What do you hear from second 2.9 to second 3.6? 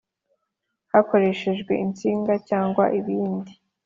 ibindi